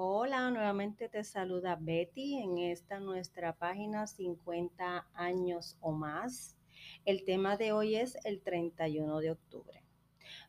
Hola, 0.00 0.48
nuevamente 0.52 1.08
te 1.08 1.24
saluda 1.24 1.74
Betty 1.74 2.36
en 2.38 2.58
esta 2.58 3.00
nuestra 3.00 3.56
página 3.56 4.06
50 4.06 5.08
años 5.12 5.76
o 5.80 5.90
más. 5.90 6.56
El 7.04 7.24
tema 7.24 7.56
de 7.56 7.72
hoy 7.72 7.96
es 7.96 8.16
el 8.24 8.40
31 8.40 9.18
de 9.18 9.32
octubre. 9.32 9.82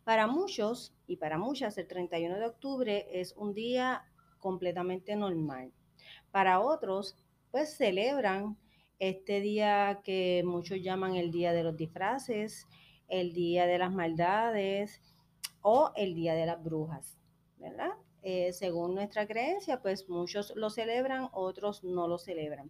Para 0.03 0.27
muchos 0.27 0.93
y 1.07 1.15
para 1.17 1.39
muchas 1.39 1.79
el 1.79 1.87
31 1.87 2.37
de 2.37 2.45
octubre 2.45 3.07
es 3.11 3.33
un 3.35 3.55
día 3.55 4.03
completamente 4.37 5.15
normal. 5.15 5.73
Para 6.29 6.59
otros, 6.59 7.17
pues 7.49 7.75
celebran 7.75 8.55
este 8.99 9.41
día 9.41 10.01
que 10.03 10.43
muchos 10.45 10.79
llaman 10.83 11.15
el 11.15 11.31
día 11.31 11.53
de 11.53 11.63
los 11.63 11.75
disfraces, 11.75 12.67
el 13.07 13.33
día 13.33 13.65
de 13.65 13.79
las 13.79 13.91
maldades 13.91 15.01
o 15.61 15.91
el 15.95 16.13
día 16.13 16.35
de 16.35 16.45
las 16.45 16.63
brujas, 16.63 17.17
¿verdad? 17.57 17.93
Eh, 18.21 18.51
según 18.53 18.95
nuestra 18.95 19.27
creencia, 19.27 19.81
pues 19.81 20.09
muchos 20.09 20.53
lo 20.55 20.69
celebran, 20.69 21.29
otros 21.31 21.83
no 21.83 22.07
lo 22.07 22.17
celebran. 22.17 22.69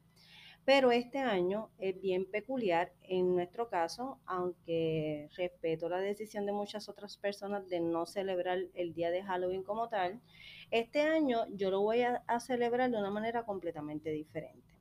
Pero 0.66 0.92
este 0.92 1.18
año 1.18 1.72
es 1.80 2.00
bien 2.00 2.30
peculiar 2.30 2.92
en 3.02 3.34
nuestro 3.34 3.70
caso, 3.70 4.20
aunque 4.26 5.28
respeto 5.36 5.90
la 5.90 5.98
decisión 6.00 6.46
de 6.46 6.52
muchas 6.52 6.90
otras 6.90 7.18
personas 7.18 7.68
de 7.70 7.80
no 7.80 8.06
celebrar 8.06 8.59
el 8.76 8.94
día 8.94 9.09
de 9.09 9.23
Halloween 9.23 9.64
como 9.64 9.90
tal, 9.90 10.22
este 10.70 11.02
año 11.02 11.46
yo 11.56 11.72
lo 11.72 11.81
voy 11.81 12.02
a, 12.02 12.23
a 12.28 12.40
celebrar 12.40 12.92
de 12.92 12.98
una 12.98 13.09
manera 13.09 13.44
completamente 13.44 14.12
diferente. 14.12 14.76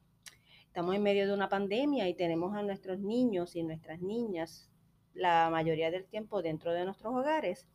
Estamos 0.66 0.95
en 0.95 1.03
medio 1.03 1.27
de 1.27 1.33
una 1.33 1.48
pandemia 1.48 2.09
y 2.09 2.14
tenemos 2.14 2.55
a 2.55 2.62
nuestros 2.62 2.98
niños 2.98 3.56
y 3.56 3.62
nuestras 3.62 4.00
niñas 4.00 4.70
la 5.14 5.48
mayoría 5.50 5.91
del 5.91 6.06
tiempo 6.06 6.42
dentro 6.42 6.73
de 6.73 6.84
nuestros 6.84 7.14
hogares. 7.14 7.66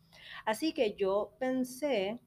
Así 0.45 0.73
que 0.73 0.94
yo 0.94 1.34
pensé 1.39 2.20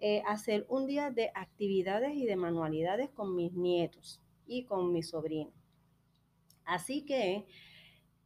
eh, 0.00 0.22
hacer 0.26 0.64
un 0.68 0.86
día 0.86 1.10
de 1.10 1.30
actividades 1.34 2.14
y 2.14 2.24
de 2.24 2.36
manualidades 2.36 3.10
con 3.10 3.34
mis 3.34 3.52
nietos 3.52 4.20
y 4.46 4.64
con 4.64 4.92
mis 4.92 5.10
sobrinos. 5.10 5.54
Así 6.64 7.04
que 7.04 7.46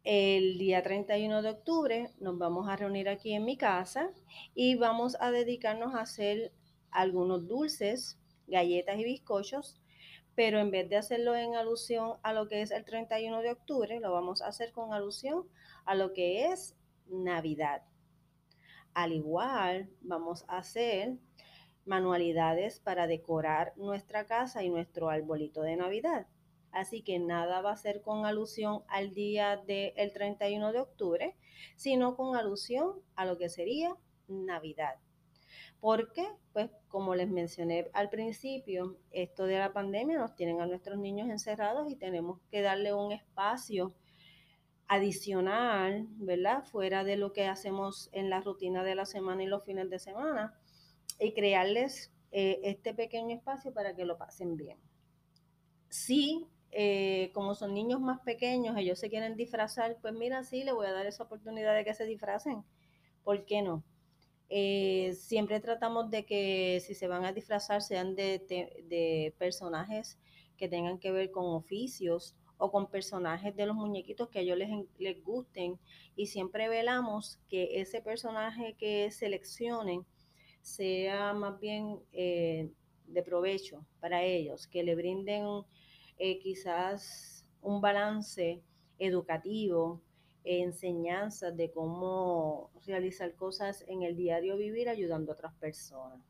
el 0.05 0.59
día 0.59 0.83
31 0.83 1.42
de 1.42 1.51
octubre 1.51 2.11
nos 2.19 2.37
vamos 2.37 2.69
a 2.69 2.77
reunir 2.77 3.09
aquí 3.09 3.33
en 3.33 3.45
mi 3.45 3.56
casa 3.56 4.11
y 4.55 4.75
vamos 4.75 5.17
a 5.20 5.31
dedicarnos 5.31 5.95
a 5.95 6.01
hacer 6.01 6.53
algunos 6.91 7.47
dulces, 7.47 8.19
galletas 8.48 8.98
y 8.98 9.05
bizcochos, 9.05 9.81
pero 10.34 10.59
en 10.59 10.70
vez 10.70 10.89
de 10.89 10.97
hacerlo 10.97 11.36
en 11.36 11.55
alusión 11.55 12.14
a 12.23 12.33
lo 12.33 12.48
que 12.48 12.62
es 12.62 12.70
el 12.70 12.84
31 12.84 13.42
de 13.42 13.53
octubre, 13.53 14.01
lo 14.01 14.12
vamos 14.12 14.42
a 14.42 14.48
hacer 14.48 14.73
con 14.73 14.92
alusión 14.92 15.47
a 15.84 15.95
lo 15.95 16.12
que 16.12 16.47
es 16.47 16.75
Navidad. 17.07 17.83
Al 18.95 19.12
igual, 19.12 19.89
vamos 20.01 20.45
a 20.48 20.59
hacer 20.59 21.17
manualidades 21.85 22.81
para 22.81 23.07
decorar 23.07 23.73
nuestra 23.77 24.27
casa 24.27 24.63
y 24.63 24.71
nuestro 24.71 25.11
arbolito 25.11 25.63
de 25.63 25.77
Navidad. 25.77 26.27
Así 26.71 27.03
que 27.03 27.19
nada 27.19 27.61
va 27.61 27.73
a 27.73 27.77
ser 27.77 28.01
con 28.01 28.25
alusión 28.25 28.83
al 28.89 29.13
día 29.13 29.59
del 29.59 30.13
31 30.13 30.73
de 30.73 30.81
octubre, 30.81 31.37
sino 31.77 32.17
con 32.17 32.37
alusión 32.37 33.01
a 33.15 33.27
lo 33.27 33.37
que 33.37 33.51
sería 33.51 33.95
Navidad. 34.27 34.95
¿Por 35.81 36.13
qué? 36.13 36.27
Pues 36.53 36.71
como 36.89 37.15
les 37.15 37.29
mencioné 37.29 37.91
al 37.93 38.09
principio, 38.09 38.97
esto 39.11 39.45
de 39.47 39.59
la 39.59 39.73
pandemia 39.73 40.19
nos 40.19 40.35
tienen 40.35 40.61
a 40.61 40.67
nuestros 40.67 40.97
niños 40.97 41.29
encerrados 41.29 41.91
y 41.91 41.97
tenemos 41.97 42.41
que 42.51 42.63
darle 42.63 42.95
un 42.95 43.13
espacio 43.13 43.93
adicional, 44.87 46.07
¿verdad? 46.19 46.63
Fuera 46.63 47.03
de 47.03 47.17
lo 47.17 47.33
que 47.33 47.47
hacemos 47.47 48.09
en 48.13 48.31
la 48.31 48.41
rutina 48.41 48.85
de 48.85 48.95
la 48.95 49.07
semana 49.07 49.43
y 49.43 49.47
los 49.47 49.65
fines 49.65 49.91
de 49.91 49.99
semana 49.99 50.55
y 51.23 51.33
crearles 51.33 52.12
eh, 52.33 52.61
este 52.65 52.95
pequeño 52.95 53.37
espacio 53.37 53.73
para 53.73 53.95
que 53.95 54.05
lo 54.05 54.19
pasen 54.19 54.56
bien. 54.56 54.78
Sí, 55.89 56.47
eh, 56.70 57.31
como 57.34 57.55
son 57.55 57.75
niños 57.75 58.01
más 58.01 58.20
pequeños, 58.20 58.77
ellos 58.77 58.98
se 58.98 59.11
quieren 59.11 59.37
disfrazar, 59.37 59.98
pues 60.01 60.14
mira, 60.14 60.42
sí, 60.42 60.64
le 60.64 60.73
voy 60.73 60.86
a 60.86 60.92
dar 60.92 61.07
esa 61.07 61.24
oportunidad 61.24 61.74
de 61.74 61.85
que 61.85 61.95
se 61.95 62.07
disfracen. 62.07 62.64
¿Por 63.23 63.45
qué 63.45 63.63
no? 63.63 63.85
Eh, 64.48 65.14
siempre 65.14 65.61
tratamos 65.61 66.11
de 66.11 66.27
que 66.27 66.83
si 66.85 66.95
se 66.95 67.08
van 67.08 67.24
a 67.24 67.33
disfrazar 67.33 67.80
sean 67.83 68.14
de, 68.14 68.39
de, 68.48 69.35
personajes 69.39 70.18
que 70.58 70.68
tengan 70.68 70.98
que 70.98 71.11
ver 71.11 71.30
con 71.30 71.47
oficios 71.55 72.36
o 72.58 72.70
con 72.70 72.91
personajes 72.91 73.57
de 73.57 73.67
los 73.67 73.77
muñequitos 73.77 74.29
que 74.29 74.41
a 74.41 74.42
ellos 74.42 74.58
les, 74.58 74.68
les 74.98 75.24
gusten 75.24 75.79
y 76.17 76.27
siempre 76.27 76.68
velamos 76.68 77.39
que 77.48 77.80
ese 77.80 78.02
personaje 78.02 78.74
que 78.79 79.11
seleccionen 79.11 80.05
sea 80.62 81.34
más 81.34 81.61
bien 81.61 82.00
eh, 82.12 82.70
de 83.06 83.23
provecho 83.23 83.84
para 84.00 84.23
ellos, 84.23 84.67
que 84.67 84.83
le 84.83 84.95
brinden 84.95 85.45
eh, 86.18 86.39
quizás 86.39 87.45
un 87.61 87.80
balance 87.80 88.62
educativo, 88.98 90.00
enseñanzas 90.45 91.56
de 91.56 91.70
cómo 91.70 92.70
realizar 92.86 93.34
cosas 93.34 93.84
en 93.89 94.02
el 94.02 94.17
diario 94.17 94.56
vivir 94.56 94.89
ayudando 94.89 95.33
a 95.33 95.34
otras 95.34 95.55
personas. 95.55 96.20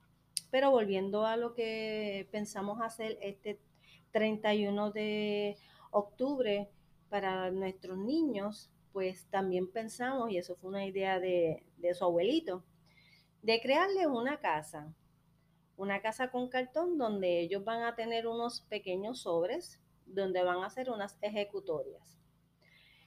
Pero 0.51 0.71
volviendo 0.71 1.25
a 1.25 1.37
lo 1.37 1.55
que 1.55 2.29
pensamos 2.31 2.81
hacer 2.83 3.19
este 3.23 3.59
31 4.13 4.91
de 4.91 5.57
octubre 5.91 6.69
para 7.09 7.51
nuestros 7.51 7.97
niños, 7.97 8.71
pues 8.93 9.27
también 9.31 9.71
pensamos, 9.71 10.31
y 10.31 10.37
eso 10.37 10.57
fue 10.57 10.71
una 10.71 10.87
idea 10.87 11.19
de, 11.21 11.63
de 11.79 11.95
su 11.95 12.05
abuelito, 12.05 12.63
de 13.43 13.61
crearle 13.61 14.07
una 14.07 14.39
casa, 14.39 14.95
una 15.77 16.01
casa 16.01 16.31
con 16.31 16.49
cartón 16.49 16.97
donde 16.97 17.41
ellos 17.41 17.65
van 17.65 17.83
a 17.83 17.97
tener 17.97 18.27
unos 18.27 18.63
pequeños 18.63 19.23
sobres 19.23 19.81
donde 20.07 20.43
van 20.43 20.63
a 20.63 20.67
hacer 20.67 20.91
unas 20.91 21.19
ejecutorias. 21.21 22.19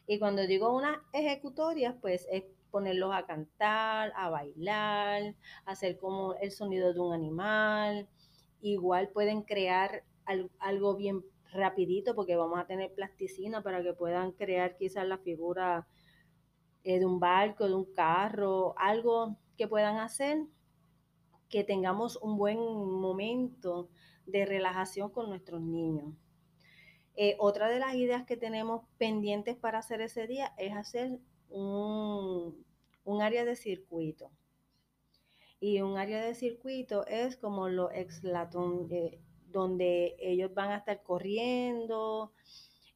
Y 0.08 0.20
cuando 0.20 0.46
digo 0.46 0.76
unas 0.76 1.00
ejecutorias, 1.14 1.96
pues 2.02 2.28
es 2.30 2.44
ponerlos 2.70 3.14
a 3.14 3.26
cantar, 3.26 4.12
a 4.16 4.30
bailar, 4.30 5.36
hacer 5.66 5.98
como 5.98 6.36
el 6.36 6.52
sonido 6.52 6.94
de 6.94 7.00
un 7.00 7.14
animal. 7.14 8.10
Igual 8.62 9.10
pueden 9.10 9.44
crear 9.44 10.04
algo 10.60 10.96
bien 10.96 11.24
rapidito 11.54 12.14
porque 12.14 12.36
vamos 12.36 12.60
a 12.60 12.68
tener 12.68 12.94
plasticina 12.94 13.64
para 13.64 13.82
que 13.82 13.94
puedan 13.94 14.34
crear 14.34 14.76
quizás 14.76 15.08
la 15.08 15.18
figura 15.18 15.88
eh, 16.84 17.00
de 17.00 17.06
un 17.06 17.20
barco, 17.20 17.68
de 17.68 17.74
un 17.74 17.86
carro, 17.94 18.76
algo 18.78 19.38
que 19.58 19.68
puedan 19.68 19.98
hacer 19.98 20.46
que 21.50 21.64
tengamos 21.64 22.18
un 22.18 22.38
buen 22.38 22.58
momento 22.58 23.90
de 24.26 24.46
relajación 24.46 25.10
con 25.10 25.30
nuestros 25.30 25.62
niños. 25.62 26.14
Eh, 27.16 27.36
otra 27.40 27.70
de 27.70 27.80
las 27.80 27.96
ideas 27.96 28.26
que 28.26 28.36
tenemos 28.36 28.84
pendientes 28.98 29.56
para 29.56 29.80
hacer 29.80 30.02
ese 30.02 30.28
día 30.28 30.54
es 30.58 30.76
hacer 30.76 31.20
un, 31.50 32.66
área 33.22 33.46
de 33.46 33.56
circuito. 33.56 34.32
Y 35.60 35.82
un 35.82 35.98
área 35.98 36.22
de 36.22 36.36
circuito 36.36 37.06
es 37.08 37.38
como 37.38 37.70
los 37.70 37.92
exlatón, 37.94 38.90
eh, 38.92 39.22
donde 39.48 40.16
ellos 40.20 40.54
van 40.54 40.72
a 40.72 40.78
estar 40.78 41.02
corriendo, 41.04 42.34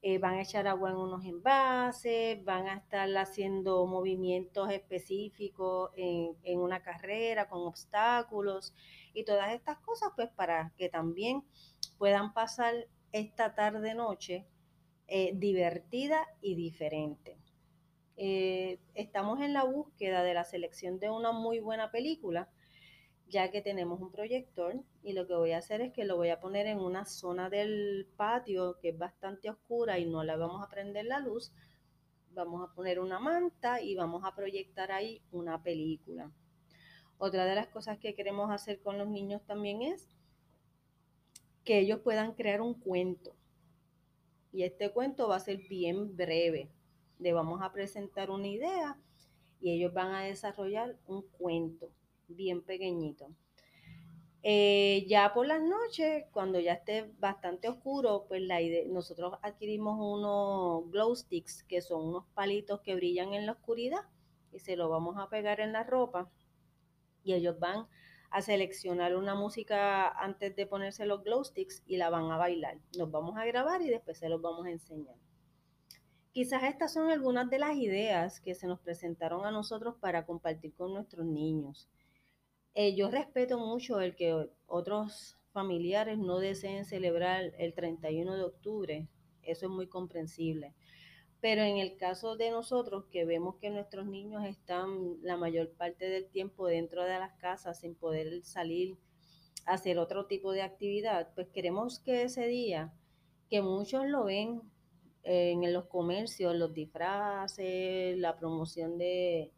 eh, 0.01 0.17
van 0.17 0.35
a 0.35 0.41
echar 0.41 0.65
agua 0.65 0.91
en 0.91 0.95
unos 0.95 1.25
envases, 1.25 2.41
van 2.45 2.67
a 2.67 2.75
estar 2.75 3.09
haciendo 3.17 3.85
movimientos 3.85 4.71
específicos 4.71 5.91
en, 5.97 6.59
una 6.59 6.81
carrera 6.81 7.49
con 7.49 7.67
obstáculos 7.67 8.73
y 9.13 9.25
todas 9.25 9.51
estas 9.53 9.77
cosas, 9.79 10.11
pues 10.15 10.29
para 10.29 10.71
que 10.77 10.87
también 10.87 11.43
puedan 11.97 12.33
pasar 12.33 12.87
esta 13.11 13.55
tarde 13.55 13.93
noche 13.93 14.47
eh, 15.07 15.31
divertida 15.35 16.25
y 16.41 16.55
diferente. 16.55 17.37
Eh, 18.15 18.79
estamos 18.95 19.41
en 19.41 19.53
la 19.53 19.65
búsqueda 19.65 20.23
de 20.23 20.33
la 20.33 20.45
selección 20.45 20.99
de 20.99 21.09
una 21.09 21.33
muy 21.33 21.59
buena 21.59 21.91
película 21.91 22.49
ya 23.29 23.51
que 23.51 23.61
tenemos 23.61 24.01
un 24.01 24.11
proyector 24.11 24.83
y 25.03 25.13
lo 25.13 25.27
que 25.27 25.35
voy 25.35 25.51
a 25.51 25.59
hacer 25.59 25.81
es 25.81 25.93
que 25.93 26.03
lo 26.03 26.17
voy 26.17 26.29
a 26.29 26.39
poner 26.39 26.65
en 26.65 26.79
una 26.79 27.05
zona 27.05 27.49
del 27.49 28.07
patio 28.17 28.79
que 28.81 28.89
es 28.89 28.97
bastante 28.97 29.49
oscura 29.49 29.99
y 29.99 30.05
no 30.07 30.23
le 30.23 30.35
vamos 30.35 30.63
a 30.63 30.69
prender 30.69 31.05
la 31.05 31.19
luz. 31.19 31.53
Vamos 32.31 32.67
a 32.67 32.73
poner 32.73 32.99
una 32.99 33.19
manta 33.19 33.81
y 33.81 33.95
vamos 33.95 34.23
a 34.25 34.35
proyectar 34.35 34.91
ahí 34.91 35.21
una 35.31 35.61
película. 35.61 36.31
Otra 37.19 37.45
de 37.45 37.53
las 37.53 37.67
cosas 37.67 37.99
que 37.99 38.15
queremos 38.15 38.49
hacer 38.49 38.81
con 38.81 38.97
los 38.97 39.07
niños 39.07 39.43
también 39.45 39.83
es 39.83 40.09
que 41.63 41.79
ellos 41.79 41.99
puedan 41.99 42.33
crear 42.33 42.61
un 42.61 42.73
cuento. 42.73 43.35
Y 44.51 44.63
este 44.63 44.91
cuento 44.91 45.27
va 45.27 45.35
a 45.35 45.39
ser 45.39 45.57
bien 45.69 46.15
breve. 46.15 46.71
Le 47.19 47.33
vamos 47.33 47.61
a 47.61 47.71
presentar 47.71 48.31
una 48.31 48.47
idea 48.47 48.97
y 49.59 49.71
ellos 49.71 49.93
van 49.93 50.15
a 50.15 50.21
desarrollar 50.21 50.97
un 51.05 51.21
cuento 51.21 51.91
bien 52.29 52.61
pequeñito. 52.61 53.29
Eh, 54.41 55.05
ya 55.07 55.33
por 55.33 55.45
las 55.47 55.61
noches, 55.61 56.25
cuando 56.31 56.59
ya 56.59 56.73
esté 56.73 57.11
bastante 57.19 57.67
oscuro, 57.67 58.25
pues 58.27 58.41
la 58.41 58.61
idea, 58.61 58.83
nosotros 58.87 59.33
adquirimos 59.41 59.97
unos 59.99 60.89
glow 60.91 61.13
sticks, 61.15 61.63
que 61.63 61.81
son 61.81 62.07
unos 62.07 62.25
palitos 62.33 62.79
que 62.81 62.95
brillan 62.95 63.33
en 63.33 63.45
la 63.45 63.51
oscuridad, 63.53 64.01
y 64.53 64.59
se 64.59 64.77
lo 64.77 64.89
vamos 64.89 65.17
a 65.17 65.29
pegar 65.29 65.59
en 65.59 65.73
la 65.73 65.83
ropa, 65.83 66.31
y 67.23 67.33
ellos 67.33 67.59
van 67.59 67.87
a 68.31 68.41
seleccionar 68.41 69.15
una 69.15 69.35
música 69.35 70.07
antes 70.07 70.55
de 70.55 70.67
ponerse 70.67 71.05
los 71.05 71.23
glow 71.23 71.43
sticks 71.43 71.83
y 71.85 71.97
la 71.97 72.09
van 72.09 72.31
a 72.31 72.37
bailar. 72.37 72.77
Nos 72.97 73.11
vamos 73.11 73.37
a 73.37 73.45
grabar 73.45 73.81
y 73.81 73.89
después 73.89 74.19
se 74.19 74.29
los 74.29 74.41
vamos 74.41 74.65
a 74.67 74.71
enseñar. 74.71 75.15
Quizás 76.31 76.63
estas 76.63 76.93
son 76.93 77.09
algunas 77.09 77.49
de 77.49 77.59
las 77.59 77.75
ideas 77.75 78.39
que 78.39 78.53
se 78.53 78.67
nos 78.67 78.79
presentaron 78.79 79.45
a 79.45 79.51
nosotros 79.51 79.95
para 79.99 80.25
compartir 80.25 80.73
con 80.75 80.93
nuestros 80.93 81.25
niños. 81.25 81.89
Eh, 82.81 82.95
yo 82.95 83.11
respeto 83.11 83.59
mucho 83.59 83.99
el 83.99 84.15
que 84.15 84.47
otros 84.65 85.37
familiares 85.51 86.17
no 86.17 86.39
deseen 86.39 86.85
celebrar 86.85 87.51
el 87.57 87.73
31 87.73 88.37
de 88.37 88.43
octubre. 88.43 89.09
Eso 89.43 89.65
es 89.65 89.71
muy 89.73 89.87
comprensible. 89.87 90.73
Pero 91.41 91.61
en 91.61 91.75
el 91.75 91.97
caso 91.97 92.37
de 92.37 92.51
nosotros, 92.51 93.03
que 93.11 93.25
vemos 93.25 93.57
que 93.57 93.69
nuestros 93.69 94.05
niños 94.05 94.45
están 94.45 95.21
la 95.21 95.35
mayor 95.35 95.73
parte 95.73 96.07
del 96.07 96.29
tiempo 96.29 96.67
dentro 96.67 97.03
de 97.03 97.19
las 97.19 97.33
casas 97.33 97.81
sin 97.81 97.95
poder 97.95 98.45
salir 98.45 98.97
a 99.65 99.73
hacer 99.73 99.99
otro 99.99 100.27
tipo 100.27 100.53
de 100.53 100.61
actividad, 100.61 101.33
pues 101.35 101.49
queremos 101.49 101.99
que 101.99 102.23
ese 102.23 102.47
día, 102.47 102.93
que 103.49 103.61
muchos 103.61 104.07
lo 104.07 104.23
ven 104.23 104.61
en 105.23 105.73
los 105.73 105.87
comercios, 105.87 106.55
los 106.55 106.73
disfraces, 106.73 108.17
la 108.17 108.37
promoción 108.37 108.97
de, 108.97 109.51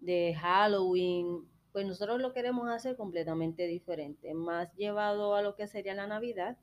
de 0.00 0.34
Halloween, 0.38 1.48
pues 1.72 1.86
nosotros 1.86 2.20
lo 2.20 2.32
queremos 2.32 2.68
hacer 2.68 2.96
completamente 2.96 3.66
diferente, 3.66 4.34
más 4.34 4.74
llevado 4.74 5.34
a 5.34 5.42
lo 5.42 5.54
que 5.54 5.66
sería 5.66 5.94
la 5.94 6.06
Navidad, 6.06 6.56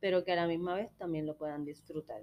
pero 0.00 0.24
que 0.24 0.32
a 0.32 0.36
la 0.36 0.46
misma 0.46 0.74
vez 0.74 0.90
también 0.98 1.26
lo 1.26 1.36
puedan 1.36 1.64
disfrutar. 1.64 2.22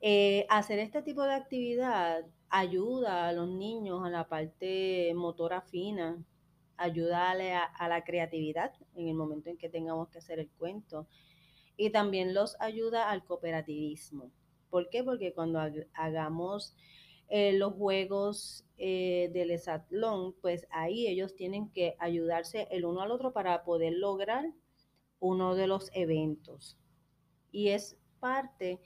Eh, 0.00 0.46
hacer 0.48 0.78
este 0.78 1.02
tipo 1.02 1.22
de 1.24 1.34
actividad 1.34 2.24
ayuda 2.48 3.28
a 3.28 3.32
los 3.32 3.48
niños 3.48 4.04
a 4.04 4.10
la 4.10 4.28
parte 4.28 5.12
motora 5.14 5.60
fina, 5.60 6.22
ayuda 6.76 7.30
a 7.30 7.88
la, 7.88 8.04
creatividad 8.04 8.72
en 8.94 9.08
el 9.08 9.14
momento 9.14 9.50
en 9.50 9.58
que 9.58 9.68
tengamos 9.68 10.08
que 10.08 10.18
hacer 10.18 10.38
el 10.38 10.50
cuento 10.50 11.06
y 11.76 11.90
también 11.90 12.32
los 12.32 12.56
ayuda 12.60 13.10
al 13.10 13.24
cooperativismo. 13.24 14.30
¿Por 14.70 14.88
qué? 14.88 15.04
Porque 15.04 15.34
cuando 15.34 15.60
hagamos 15.92 16.74
eh, 17.32 17.52
los 17.52 17.74
juegos 17.74 18.64
eh, 18.76 19.30
del 19.32 19.52
exatlón, 19.52 20.34
pues 20.40 20.66
ahí 20.70 21.06
ellos 21.06 21.36
tienen 21.36 21.70
que 21.70 21.94
ayudarse 22.00 22.66
el 22.72 22.84
uno 22.84 23.02
al 23.02 23.12
otro 23.12 23.32
para 23.32 23.62
poder 23.62 23.92
lograr 23.92 24.52
uno 25.20 25.54
de 25.54 25.68
los 25.68 25.90
eventos. 25.94 26.76
Y 27.52 27.68
es 27.68 27.96
parte 28.18 28.80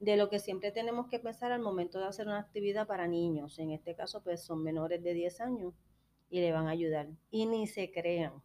de 0.00 0.16
lo 0.16 0.30
que 0.30 0.38
siempre 0.38 0.72
tenemos 0.72 1.06
que 1.08 1.18
pensar 1.18 1.52
al 1.52 1.60
momento 1.60 1.98
de 1.98 2.06
hacer 2.06 2.28
una 2.28 2.38
actividad 2.38 2.86
para 2.86 3.06
niños. 3.06 3.58
En 3.58 3.72
este 3.72 3.94
caso, 3.94 4.22
pues 4.22 4.42
son 4.42 4.62
menores 4.62 5.02
de 5.02 5.12
10 5.12 5.42
años 5.42 5.74
y 6.30 6.40
le 6.40 6.50
van 6.50 6.68
a 6.68 6.70
ayudar. 6.70 7.10
Y 7.30 7.44
ni 7.44 7.66
se 7.66 7.92
crean, 7.92 8.42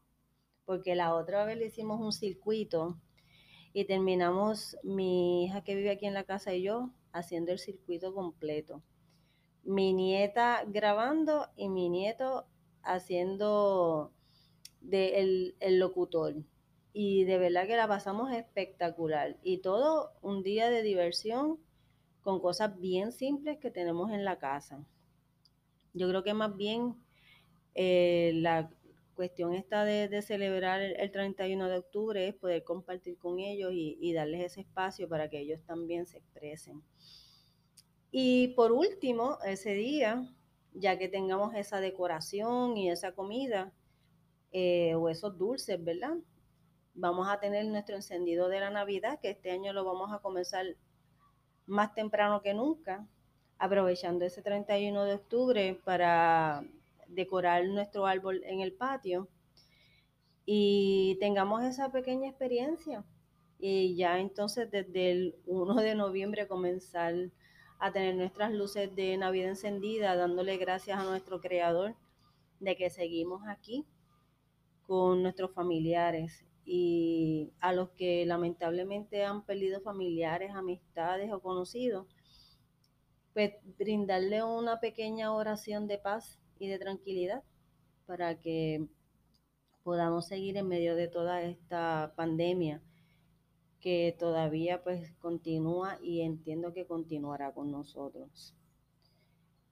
porque 0.66 0.94
la 0.94 1.16
otra 1.16 1.46
vez 1.46 1.58
le 1.58 1.68
hicimos 1.68 2.02
un 2.02 2.12
circuito 2.12 3.00
y 3.72 3.86
terminamos 3.86 4.76
mi 4.84 5.46
hija 5.46 5.64
que 5.64 5.76
vive 5.76 5.92
aquí 5.92 6.06
en 6.06 6.14
la 6.16 6.26
casa 6.26 6.54
y 6.54 6.64
yo 6.64 6.92
haciendo 7.14 7.54
el 7.54 7.60
circuito 7.60 8.14
completo. 8.14 8.84
Mi 9.68 9.94
nieta 9.94 10.64
grabando 10.66 11.48
y 11.56 11.70
mi 11.70 11.90
nieto 11.90 12.48
haciendo 12.82 14.12
de 14.82 15.54
el 15.60 15.80
locutor 15.80 16.34
y 17.00 17.26
de 17.26 17.38
verdad 17.38 17.68
que 17.68 17.76
la 17.76 17.88
pasamos 17.88 18.32
espectacular. 18.32 19.38
Y 19.44 19.60
todo 19.60 20.14
un 20.24 20.42
día 20.42 20.72
de 20.72 20.82
diversión 20.82 21.60
con 22.22 22.40
cosas 22.40 22.80
bien 22.80 23.12
simples 23.12 23.60
que 23.60 23.70
tenemos 23.70 24.12
en 24.12 24.26
la 24.26 24.40
casa. 24.40 24.84
Yo 25.94 26.10
creo 26.10 26.24
que 26.24 26.34
más 26.34 26.58
bien 26.58 26.96
eh, 27.76 28.32
la 28.38 28.72
cuestión 29.14 29.54
esta 29.54 29.86
de, 29.86 30.24
celebrar 30.24 30.82
el, 30.82 31.12
31 31.12 31.70
de 31.70 31.78
octubre 31.78 32.28
es 32.28 32.34
poder 32.34 32.64
compartir 32.64 33.16
con 33.20 33.38
ellos 33.38 33.70
y 33.74 34.14
darles 34.14 34.54
ese 34.54 34.62
espacio 34.62 35.08
para 35.08 35.30
que 35.30 35.40
ellos 35.40 35.62
también 35.68 36.08
se 36.08 36.18
expresen. 36.18 36.82
Y 38.12 38.50
por 38.50 38.72
último, 38.72 39.38
ese 39.46 39.74
día, 39.74 40.28
ya 40.74 40.98
que 40.98 41.10
tengamos 41.10 41.56
esa 41.56 41.80
decoración 41.80 42.78
y 42.78 42.90
esa 42.90 43.12
comida 43.12 43.72
eh, 44.52 44.96
o 44.96 45.10
esos 45.10 45.38
dulces, 45.38 45.84
¿verdad? 45.84 46.18
vamos 46.98 47.28
a 47.30 47.40
tener 47.40 47.66
nuestro 47.66 47.96
encendido 47.96 48.50
de 48.50 48.60
la 48.60 48.72
Navidad, 48.72 49.20
que 49.22 49.30
este 49.30 49.52
año 49.52 49.72
lo 49.72 49.86
vamos 49.86 50.12
a 50.12 50.20
comenzar 50.20 50.66
más 51.68 51.94
temprano 51.94 52.42
que 52.42 52.54
nunca, 52.54 53.08
aprovechando 53.60 54.26
ese 54.26 54.42
31 54.42 55.06
de 55.06 55.14
octubre 55.14 55.80
para 55.86 56.66
decorar 57.08 57.66
nuestro 57.68 58.06
árbol 58.06 58.44
en 58.44 58.62
el 58.62 58.74
patio 58.74 59.30
y 60.46 61.18
tengamos 61.20 61.64
esa 61.64 61.92
pequeña 61.92 62.30
experiencia. 62.30 63.06
Y 63.60 63.96
ya 63.96 64.20
entonces 64.20 64.70
desde 64.70 65.12
el 65.12 65.36
1 65.46 65.76
de 65.76 65.96
noviembre 65.96 66.48
comenzar 66.48 67.14
a 67.80 67.92
tener 67.92 68.16
nuestras 68.16 68.52
luces 68.52 68.96
de 68.96 69.18
Navidad 69.18 69.50
encendidas, 69.50 70.18
dándole 70.18 70.58
gracias 70.58 71.00
a 71.00 71.04
nuestro 71.04 71.42
Creador 71.42 71.96
de 72.60 72.76
que 72.76 72.90
seguimos 72.90 73.42
aquí 73.48 73.86
con 74.88 75.22
nuestros 75.22 75.52
familiares 75.54 76.46
y 76.66 77.52
a 77.60 77.72
los 77.74 77.90
que 77.92 78.26
lamentablemente 78.26 79.24
han 79.24 79.44
perdido 79.46 79.82
familiares, 79.82 80.52
amistades 80.54 81.32
o 81.32 81.40
conocidos, 81.40 82.08
pues 83.34 83.54
brindarle 83.78 84.44
una 84.44 84.80
pequeña 84.80 85.34
oración 85.34 85.88
de 85.88 85.98
paz 85.98 86.40
y 86.60 86.68
de 86.68 86.80
tranquilidad 86.80 87.44
para 88.06 88.40
que 88.40 88.88
podamos 89.84 90.28
seguir 90.28 90.58
en 90.58 90.68
medio 90.68 90.96
de 90.96 91.08
toda 91.08 91.42
esta 91.42 92.14
pandemia 92.16 92.82
que 93.80 94.16
todavía 94.18 94.84
pues 94.84 95.14
continúa 95.20 95.98
y 96.02 96.22
entiendo 96.22 96.74
que 96.74 96.86
continuará 96.86 97.54
con 97.54 97.72
nosotros. 97.72 98.56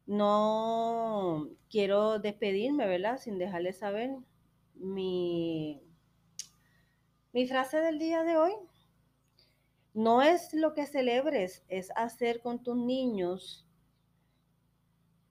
No 0.06 1.50
quiero 1.70 2.20
despedirme, 2.20 2.88
¿verdad? 2.88 3.18
Sin 3.18 3.38
dejarles 3.38 3.80
saber 3.80 4.12
mi 4.76 5.82
mi 7.36 7.46
frase 7.48 7.82
del 7.82 8.00
día 8.00 8.24
de 8.24 8.38
hoy 8.38 8.54
no 9.94 10.22
es 10.22 10.54
lo 10.54 10.74
que 10.74 10.86
celebres, 10.86 11.66
es 11.68 11.92
hacer 11.98 12.40
con 12.40 12.64
tus 12.64 12.78
niños 12.78 13.68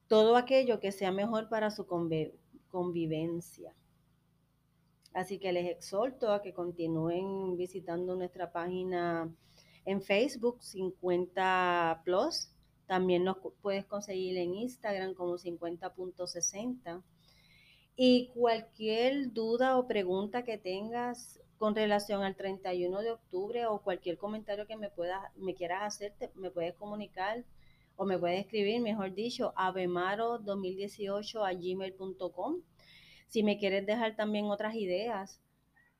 todo 0.06 0.36
aquello 0.36 0.80
que 0.80 0.92
sea 0.92 1.12
mejor 1.12 1.48
para 1.48 1.70
su 1.70 1.86
convivencia. 1.86 3.74
Así 5.14 5.38
que 5.38 5.52
les 5.52 5.70
exhorto 5.70 6.32
a 6.32 6.42
que 6.42 6.52
continúen 6.52 7.56
visitando 7.56 8.16
nuestra 8.16 8.50
página 8.50 9.32
en 9.84 10.02
Facebook 10.02 10.60
50 10.60 12.02
Plus. 12.04 12.50
También 12.86 13.22
nos 13.24 13.36
puedes 13.62 13.86
conseguir 13.86 14.36
en 14.36 14.54
Instagram 14.54 15.14
como 15.14 15.38
50.60. 15.38 17.02
Y 17.96 18.30
cualquier 18.34 19.32
duda 19.32 19.78
o 19.78 19.86
pregunta 19.86 20.42
que 20.42 20.58
tengas 20.58 21.40
con 21.58 21.76
relación 21.76 22.24
al 22.24 22.34
31 22.34 23.00
de 23.00 23.12
octubre 23.12 23.66
o 23.66 23.82
cualquier 23.82 24.18
comentario 24.18 24.66
que 24.66 24.76
me 24.76 24.90
puedas, 24.90 25.22
me 25.36 25.54
quieras 25.54 25.82
hacer, 25.84 26.12
me 26.34 26.50
puedes 26.50 26.74
comunicar 26.74 27.44
o 27.94 28.04
me 28.04 28.18
puedes 28.18 28.40
escribir, 28.40 28.80
mejor 28.80 29.14
dicho, 29.14 29.54
avemaro2018 29.56 31.46
a 31.46 31.52
gmail.com. 31.54 32.62
Si 33.28 33.42
me 33.42 33.58
quieres 33.58 33.86
dejar 33.86 34.16
también 34.16 34.46
otras 34.46 34.74
ideas 34.74 35.40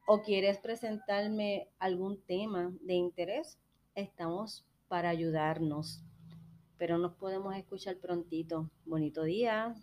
o 0.07 0.23
quieres 0.23 0.59
presentarme 0.59 1.69
algún 1.79 2.21
tema 2.23 2.73
de 2.81 2.95
interés, 2.95 3.59
estamos 3.95 4.67
para 4.89 5.09
ayudarnos. 5.09 6.03
Pero 6.77 6.99
nos 6.99 7.15
podemos 7.15 7.57
escuchar 7.57 7.97
prontito. 7.99 8.71
Bonito 8.85 9.23
día, 9.23 9.75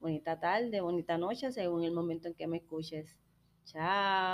bonita 0.00 0.38
tarde, 0.38 0.80
bonita 0.80 1.18
noche, 1.18 1.50
según 1.50 1.84
el 1.84 1.92
momento 1.92 2.28
en 2.28 2.34
que 2.34 2.46
me 2.46 2.58
escuches. 2.58 3.16
Chao. 3.64 4.14